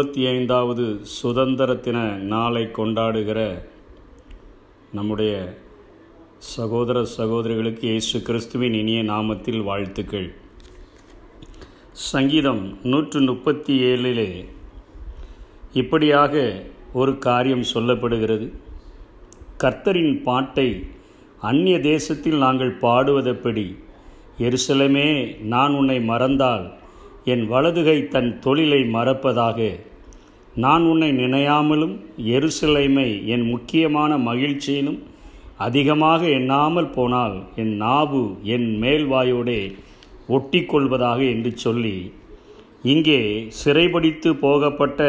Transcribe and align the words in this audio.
இருபத்தி 0.00 0.26
ஐந்தாவது 0.26 0.84
சுதந்திர 1.14 1.74
தின 1.74 1.98
நாளை 2.32 2.62
கொண்டாடுகிற 2.76 3.40
நம்முடைய 4.92 5.32
சகோதர 6.38 7.04
சகோதரிகளுக்கு 7.04 7.88
இயேசு 7.88 8.22
கிறிஸ்துவின் 8.22 8.72
இனிய 8.72 9.02
நாமத்தில் 9.02 9.62
வாழ்த்துக்கள். 9.62 10.32
சங்கீதம் 11.92 12.78
நூற்று 12.82 13.20
முப்பத்தி 13.20 13.74
ஏழிலே 13.82 14.46
இப்படியாக 15.72 16.62
ஒரு 16.92 17.18
காரியம் 17.18 17.66
சொல்லப்படுகிறது. 17.74 18.48
கர்த்தரின் 19.64 20.22
பாட்டை 20.22 20.68
அந்நிய 21.40 21.80
தேசத்தில் 21.80 22.38
நாங்கள் 22.38 22.74
பாடுவதெப்படி? 22.86 23.68
எருசலமே 24.38 25.08
நான் 25.54 25.74
உன்னை 25.74 26.00
மறந்தால் 26.00 26.66
என் 27.24 27.46
வலதுகை 27.48 28.08
தன் 28.08 28.38
தொழிலை 28.40 28.82
மறப்பதாக. 28.82 29.88
நான் 30.62 30.82
உன்னை 30.82 31.10
நினையாமலும் 31.12 31.94
எருசலேமை 32.34 33.08
என் 33.26 33.44
முக்கியமான 33.44 34.16
மகிழ்ச்சியிலும் 34.18 35.00
அதிகமாக 35.58 36.22
எண்ணாமல் 36.28 36.90
போனால் 36.90 37.36
என் 37.56 37.74
நாவு 37.76 38.22
என் 38.54 38.68
மேல்வாயோடே 38.82 39.60
ஒட்டிக்கொள்வதாக 40.28 41.20
என்று 41.34 41.50
சொல்லி 41.56 41.96
இங்கே 42.82 43.20
சிறைபடித்து 43.60 44.30
போகப்பட்ட 44.36 45.00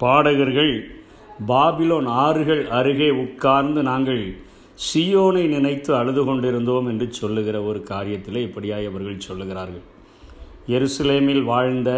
பாடகர்கள் 0.00 0.74
பாபிலோன் 1.48 2.08
ஆறுகள் 2.24 2.62
அருகே 2.70 3.10
உட்கார்ந்து 3.24 3.82
நாங்கள் 3.82 4.22
சியோனை 4.84 5.44
நினைத்து 5.48 5.90
அழுது 5.96 6.22
கொண்டிருந்தோம் 6.24 6.86
என்று 6.86 7.06
சொல்லுகிற 7.12 7.56
ஒரு 7.62 7.80
காரியத்தில் 7.90 8.44
இப்படியாக 8.46 8.90
அவர்கள் 8.90 9.26
சொல்லுகிறார்கள். 9.28 9.84
எருசலேமில் 10.68 11.42
வாழ்ந்த 11.42 11.90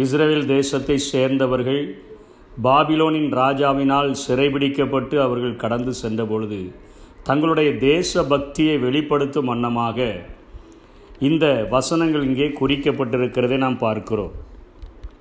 இஸ்ரேல் 0.00 0.46
தேசத்தை 0.46 0.94
சேர்ந்தவர்கள் 0.98 1.82
பாபிலோனின் 2.64 3.30
ராஜாவினால் 3.40 4.10
சிறைபிடிக்கப்பட்டு 4.22 5.16
அவர்கள் 5.24 5.58
கடந்து 5.62 5.92
சென்ற 5.94 6.22
பொழுது 6.24 6.60
தங்களுடைய 7.22 7.70
தேச 7.90 8.22
பக்தியை 8.30 8.76
வெளிப்படுத்தும் 8.78 9.50
வண்ணமாக 9.50 10.06
இந்த 11.28 11.46
வசனங்கள் 11.74 12.24
இங்கே 12.28 12.48
குறிக்கப்பட்டிருக்கிறதை 12.60 13.56
நாம் 13.56 13.78
பார்க்கிறோம். 13.78 14.32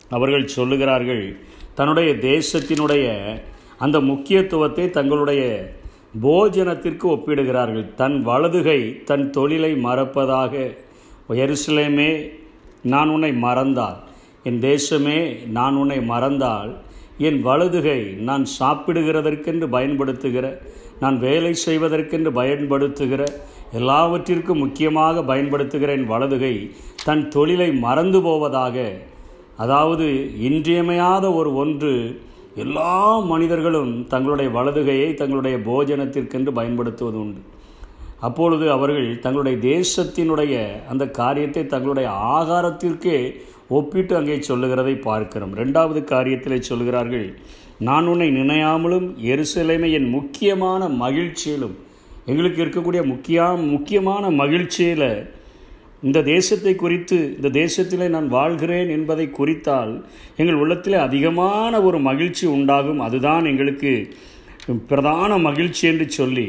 அவர்கள் 0.10 0.54
சொல்லுகிறார்கள் 0.56 1.26
தன்னுடைய 1.78 2.12
தேசத்தினுடைய 2.30 3.06
அந்த 3.78 3.98
முக்கியத்துவத்தை 4.12 4.86
தங்களுடைய 4.90 5.42
போஜனத்திற்கு 6.24 7.06
ஒப்பிடுகிறார்கள். 7.16 7.86
தன் 7.96 8.18
வலதுகை 8.30 8.80
தன் 9.10 9.26
தொழிலை 9.30 9.72
மறப்பதாக 9.88 10.54
எருசலேமே 11.44 12.12
நான் 12.84 13.10
உன்னை 13.10 13.34
மறந்தார் 13.46 14.00
என் 14.44 14.62
தேசமே 14.62 15.20
நான் 15.50 15.76
உன்னை 15.76 16.00
மறந்தால் 16.04 16.72
என் 17.18 17.42
வலதுகை 17.42 18.00
நான் 18.20 18.46
சாப்பிடுகிறதற்கென்று 18.60 19.68
பயன்படுத்துகிற 19.70 20.46
நான் 21.00 21.20
வேலை 21.20 21.56
செய்வதற்கென்று 21.66 22.32
பயன்படுத்துகிற 22.32 23.22
எல்லாவற்றிற்கும் 23.72 24.58
முக்கியமாக 24.58 25.24
பயன்படுத்துகிற 25.24 25.92
என் 25.92 26.06
வலதுகை 26.06 26.72
தன் 27.04 27.28
தொழிலை 27.28 27.72
மறந்து 27.72 28.22
போவதாக 28.22 28.76
அதாவது 29.58 30.06
இன்றியமையாத 30.40 31.34
ஒரு 31.34 31.54
ஒன்று 31.54 31.94
எல்லா 32.56 33.20
மனிதர்களும் 33.20 34.08
தங்களுடைய 34.08 34.52
வலதுகையை 34.52 35.14
தங்களுடைய 35.14 35.58
போஜனத்திற்கென்று 35.58 36.52
பயன்படுத்துவது 36.52 37.20
உண்டு. 37.20 37.42
அப்பொழுது 38.20 38.72
அவர்கள் 38.72 39.20
தங்களுடைய 39.20 39.58
தேசத்தினுடைய 39.58 40.56
அந்த 40.90 41.10
காரியத்தை 41.12 41.66
தங்களுடைய 41.66 42.10
ஆகாரத்திற்கே 42.10 43.18
ஒப்பிட்டு 43.78 44.14
அங்கே 44.20 44.36
சொல்லுகிறதை 44.50 44.96
பார்க்கிறோம். 45.10 45.54
ரெண்டாவது 45.62 46.00
காரியத்தில் 46.14 46.68
சொல்கிறார்கள் 46.70 47.28
நான் 47.88 48.10
உன்னை 48.12 48.28
நினையாமலும் 48.40 49.08
எருசலேமை 49.34 49.90
என் 50.00 50.10
முக்கியமான 50.16 50.88
மகிழ்ச்சியிலும் 51.04 51.76
எங்களுக்கு 52.32 52.60
இருக்கக்கூடிய 52.64 53.02
முக்கிய 53.12 53.46
முக்கியமான 53.76 54.24
மகிழ்ச்சியில் 54.42 55.08
இந்த 56.08 56.20
தேசத்தை 56.34 56.74
குறித்து 56.76 57.18
இந்த 57.38 57.50
தேசத்திலே 57.62 58.06
நான் 58.16 58.28
வாழ்கிறேன் 58.36 58.90
என்பதை 58.98 59.26
குறித்தால் 59.40 59.94
எங்கள் 60.42 60.62
உள்ளத்திலே 60.64 60.98
அதிகமான 61.08 61.82
ஒரு 61.88 61.98
மகிழ்ச்சி 62.10 62.46
உண்டாகும். 62.56 63.02
அதுதான் 63.08 63.50
எங்களுக்கு 63.52 63.92
பிரதான 64.90 65.32
மகிழ்ச்சி 65.48 65.84
என்று 65.92 66.06
சொல்லி 66.18 66.48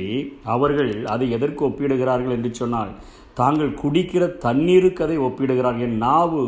அவர்கள் 0.55 0.93
அதை 1.15 1.27
எதற்கு 1.37 1.63
ஒப்பிடுகிறார்கள் 1.69 2.37
என்று 2.37 2.51
சொன்னால் 2.61 2.93
தாங்கள் 3.35 3.79
குடிக்கிற 3.83 4.25
தண்ணீருக்கு 4.47 5.05
அதை 5.05 5.17
ஒப்பிடுகிறார்கள் 5.27 5.87
என் 5.87 6.01
நாவு 6.07 6.43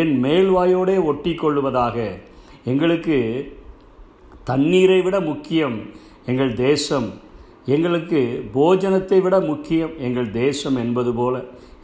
என் 0.00 0.12
மேல்வாயோடே 0.24 0.96
ஒட்டி 1.04 1.32
கொள்வதாக 1.34 1.96
எங்களுக்கு 2.72 3.18
தண்ணீரை 4.50 5.00
விட 5.02 5.16
முக்கியம் 5.20 5.76
எங்கள் 6.30 6.52
தேசம். 6.54 7.08
எங்களுக்கு 7.74 8.20
போஜனத்தை 8.54 9.18
விட 9.22 9.36
முக்கியம் 9.40 9.92
எங்கள் 10.06 10.30
தேசம் 10.30 10.76
என்பது 10.76 11.12
போல 11.14 11.34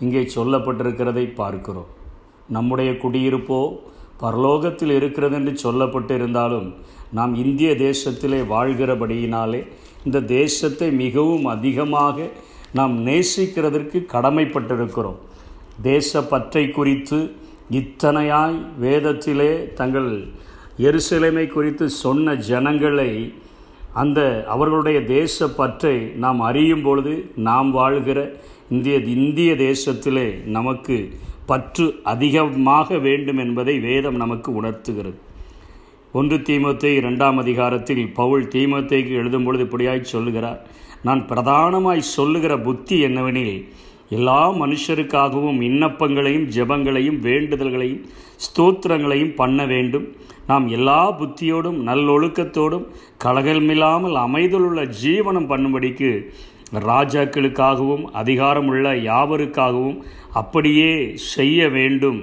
இங்கே 0.04 0.22
சொல்லப்பட்டிருக்கிறதை 0.34 1.24
பார்க்கிறோம். 1.34 1.90
நம்முடைய 2.56 2.90
குடியிருப்போ 3.02 3.60
பரலோகத்தில் 4.22 4.92
இருக்கிறது 4.98 5.36
என்று 5.38 5.52
சொல்லப்பட்டு 5.64 6.10
இருந்தாலும் 6.10 6.68
நாம் 7.18 7.32
இந்திய 7.44 7.70
தேசத்திலே 7.86 8.40
வாழ்கிறபடியினாலே 8.54 9.60
இந்த 10.04 10.18
தேசத்தை 10.38 10.88
மிகவும் 11.04 11.46
அதிகமாக 11.54 12.28
நாம் 12.72 13.06
நேசிக்கிறதற்கு 13.06 13.98
கடமைப்பட்டிருக்கிறோம். 14.12 15.18
தேச 15.82 16.22
பற்றை 16.22 16.70
குறித்து 16.70 17.32
இத்தனையாய் 17.70 18.58
வேதத்திலே 18.80 19.72
தங்கள் 19.72 20.26
எருசலைமை 20.78 21.46
குறித்து 21.46 21.88
சொன்ன 21.88 22.34
ஜனங்களை 22.34 23.34
அந்த 23.92 24.44
அவர்களுடைய 24.48 25.04
தேச 25.04 25.48
பற்றை 25.48 26.00
நாம் 26.00 26.40
அறியும் 26.40 26.82
பொழுது 26.82 27.30
நாம் 27.36 27.70
வாழ்கிற 27.70 28.32
இந்திய 28.70 28.96
இந்திய 28.96 29.52
தேசத்திலே 29.52 30.44
நமக்கு 30.44 31.10
பற்று 31.46 32.00
அதிகமாக 32.02 32.98
வேண்டும் 32.98 33.38
என்பதை 33.38 33.78
வேதம் 33.78 34.16
நமக்கு 34.16 34.54
உணர்த்துகிறது. 34.54 35.18
ஒன்று 36.16 36.36
தீமத்தை 36.48 36.90
இரண்டாம் 37.00 37.38
அதிகாரத்தில் 37.42 38.04
பவுல் 38.18 38.44
தீமத்தைக்கு 38.54 39.12
எழுதும் 39.20 39.46
பொழுது 39.46 39.64
இப்படியாய் 39.66 40.10
சொல்லுகிறார். 40.12 40.60
நான் 41.06 41.22
பிரதானமாய் 41.30 42.10
சொல்லுகிற 42.16 42.52
புத்தி 42.66 42.96
என்னவெனில் 43.08 43.56
எல்லா 44.16 44.40
மனுஷருக்காகவும் 44.60 45.58
விண்ணப்பங்களையும் 45.64 46.46
ஜெபங்களையும் 46.56 47.18
வேண்டுதல்களையும் 47.26 48.04
ஸ்தோத்திரங்களையும் 48.44 49.34
பண்ண 49.40 49.60
வேண்டும். 49.72 50.06
நாம் 50.50 50.66
எல்லா 50.76 51.00
புத்தியோடும் 51.20 51.78
நல்லொழுக்கத்தோடும் 51.88 52.86
கலகமில்லாமல் 53.24 54.16
அமைதலுள்ள 54.26 54.82
ஜீவனம் 55.02 55.50
பண்ணும்படிக்கு 55.52 56.10
ராஜாக்களுக்காகவும் 56.90 58.04
அதிகாரமுள்ள 58.20 58.86
யாவருக்காகவும் 59.10 59.98
அப்படியே 60.40 60.92
செய்ய 61.34 61.68
வேண்டும். 61.76 62.20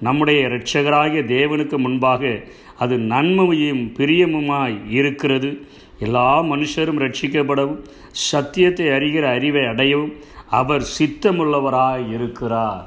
நம்முடைய 0.00 0.48
இரட்சகராகிய 0.48 1.22
தேவனுக்கு 1.34 1.76
முன்பாக 1.76 2.42
அது 2.78 2.98
நன்மையும் 3.12 3.82
பிரியமுமாய் 3.98 4.76
இருக்கிறது. 4.90 5.50
எல்லா 5.98 6.42
மனுஷரும் 6.42 7.00
ரட்சிக்கப்படவும் 7.04 7.82
சத்தியத்தை 8.10 8.86
அறிகிற 8.86 9.24
அறிவை 9.36 9.62
அடையவும் 9.62 10.14
அவர் 10.60 10.84
சித்தமுள்ளவராய் 10.98 12.06
இருக்கிறார். 12.12 12.86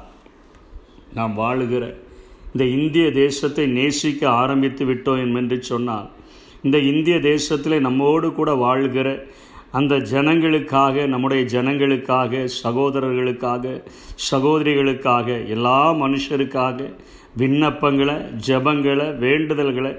நாம் 1.14 1.34
வாழுகிற 1.38 1.84
இந்த 2.52 2.64
இந்திய 2.78 3.06
தேசத்தை 3.12 3.66
நேசிக்க 3.66 4.28
ஆரம்பித்து 4.30 4.84
விட்டோம் 4.86 5.36
என்று 5.36 5.62
சொன்னால் 5.62 6.10
இந்த 6.62 6.78
இந்திய 6.78 7.20
தேசத்தில் 7.20 7.80
நம்மோடு 7.80 8.28
கூட 8.32 8.50
வாழ்கிற 8.54 9.08
அந்த 9.78 9.94
ஜனங்களுக்காக 10.12 11.06
நம்முடைய 11.12 11.42
ஜனங்களுக்காக 11.54 12.42
சகோதரர்களுக்காக 12.64 13.74
சகோதரிகளுக்காக 14.30 15.28
எல்லா 15.54 15.78
மனுஷருக்காக 16.02 16.88
விண்ணப்பங்களை 17.42 18.16
ஜபங்களை 18.48 19.06
வேண்டுதல்களை 19.24 19.92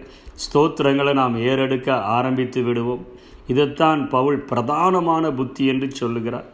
ஸ்தோத்திரங்களை 0.44 1.14
நாம் 1.22 1.36
ஏறெடுக்க 1.50 1.90
ஆரம்பித்து 2.18 2.62
விடுவோம். 2.64 3.04
இதைத்தான் 3.52 4.02
பவுல் 4.16 4.40
பிரதானமான 4.52 5.26
புத்தி 5.40 5.66
என்று 5.74 5.88
சொல்லுகிறார். 6.02 6.48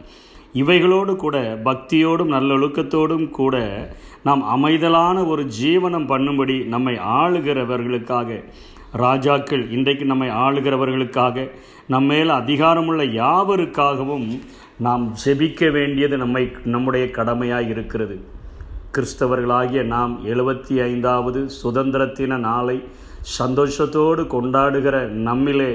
இவைகளோடு 0.60 1.12
கூட 1.16 1.36
பக்தியோடும் 1.68 2.34
நல்லொழுக்கத்தோடும் 2.36 3.26
கூட 3.38 3.56
நாம் 4.28 4.42
அமைதலான 4.54 5.16
ஒரு 5.26 5.44
ஜீவனம் 5.60 6.10
பண்ணும்படி 6.12 6.56
நம்மை 6.74 6.94
ஆளுகிறவர்களுக்காக 7.20 8.30
ராஜாக்கள் 8.92 9.70
இன்றைக்கு 9.70 10.04
நம்மை 10.04 10.28
ஆளுகிறவர்களுக்காக 10.28 11.50
நம்மேல் 11.86 12.28
அதிகாரமுள்ள 12.28 13.02
யாவருக்காகவும் 13.22 14.26
நாம் 14.78 15.04
ஜெபிக்க 15.24 15.70
வேண்டியது 15.70 16.16
நம்மை 16.16 16.52
நம்முடைய 16.64 17.10
கடமையாக 17.10 17.62
இருக்கிறது. 17.62 18.16
கிறிஸ்தவர்களாகிய 18.94 19.82
நாம் 19.84 20.12
எழுபத்தி 20.24 20.74
ஐந்தாவது 20.82 21.46
சுதந்திரத்தின 21.62 22.38
நாளை 22.38 22.76
சந்தோஷத்தோடு 23.38 24.22
கொண்டாடுகிற 24.34 24.96
நம்மிலே 25.28 25.72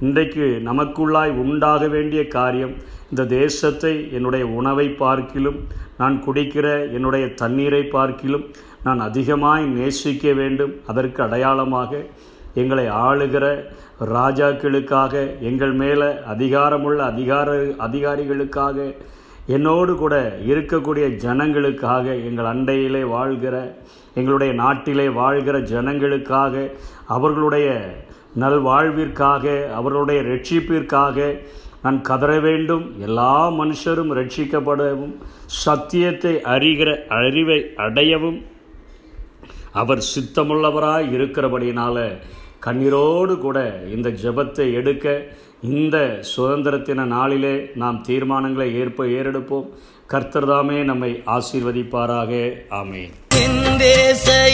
இன்றைக்கு 0.00 0.46
நமக்குள்ளாய் 0.64 1.32
உண்டாக 1.42 1.88
வேண்டிய 1.88 2.26
காரியம் 2.26 2.74
இந்த 3.10 3.24
தேசத்தை 3.24 4.12
என்னுடைய 4.12 4.46
உணவை 4.46 4.88
பார்க்கிலும் 4.88 5.58
நான் 5.98 6.16
குடிக்கிற 6.26 6.92
என்னுடைய 6.92 7.26
தண்ணீரை 7.34 7.82
பார்க்கிலும் 7.82 8.46
நான் 8.84 9.00
அதிகமாய் 9.00 9.64
நேசிக்க 9.66 10.32
வேண்டும். 10.32 10.74
அதற்கு 10.86 11.22
அடையாளமாக 11.22 12.06
எங்களை 12.60 12.86
ஆளுகிற 13.06 13.44
ராஜாக்களுக்காக 14.16 15.40
எங்கள் 15.40 15.72
மேலே 15.72 16.08
அதிகாரமுள்ள 16.32 16.96
அதிகார 17.12 17.54
அதிகாரிகளுக்காக 17.86 18.78
என்னோடு 19.46 19.92
கூட 19.96 20.14
இருக்கக்கூடிய 20.46 21.06
ஜனங்களுக்காக 21.24 22.06
எங்கள் 22.28 22.50
அண்டையிலே 22.52 23.02
வாழ்கிற 23.08 23.56
எங்களுடைய 24.14 24.52
நாட்டிலே 24.52 25.08
வாழ்கிற 25.20 25.56
ஜனங்களுக்காக 25.74 26.54
அவர்களுடைய 27.06 27.68
நல்வாழ்விற்காக 28.40 29.44
அவர்களுடைய 29.72 30.22
ரட்சிப்பிற்காக 30.22 31.18
நான் 31.82 32.00
கதற 32.00 32.40
வேண்டும். 32.40 32.84
எல்லா 33.00 33.50
மனுஷரும் 33.50 34.12
ரட்சிக்கப்படவும் 34.18 35.14
சத்தியத்தை 35.64 36.32
அறிகிற 36.54 36.90
அறிவை 37.18 37.58
அடையவும் 37.76 38.38
அவர் 39.72 40.02
சித்தமுள்ளவராய் 40.14 41.08
இருக்கிறபடினால 41.16 41.96
கண்ணீரோடு 42.66 43.38
கூட 43.38 43.82
இந்த 43.94 44.08
ஜெபத்தை 44.08 44.72
எடுக்க 44.72 45.22
இந்த 45.62 46.20
சுதந்திரத்தின 46.36 46.94
நாளிலே 46.94 47.70
நாம் 47.74 48.04
தீர்மானங்களை 48.08 48.74
ஏற்ப 48.74 49.04
ஏறெடுப்போம். 49.04 49.68
கர்த்தர்தாமே 50.10 50.82
நம்மை 50.82 51.22
ஆசீர்வதிப்பாராக. 51.26 52.52
ஆமே 52.70 53.10
எங்கும் 53.34 53.78
தேச 53.78 54.50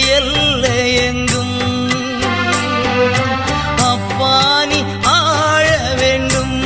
அப்பானி 3.76 4.85
ஆழ 5.05 5.94
வேண்டும். 5.99 6.62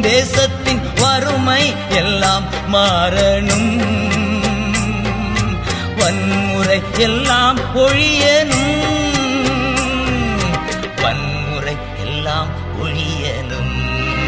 தேசத்தின் 0.00 0.80
வறுமை 1.00 1.74
எல்லாம் 1.88 2.44
மாறணும். 2.72 3.97
வன்முறை 6.08 6.82
எல்லாம் 6.98 7.58
ஒழியணும். 7.74 9.07